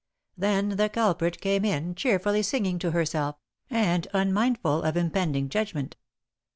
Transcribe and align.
Then 0.35 0.77
the 0.77 0.89
culprit 0.89 1.39
came 1.41 1.63
in, 1.63 1.93
cheerfully 1.93 2.41
singing 2.41 2.79
to 2.79 2.89
herself, 2.89 3.35
and 3.69 4.07
unmindful 4.15 4.81
of 4.81 4.97
impending 4.97 5.47
judgment. 5.47 5.95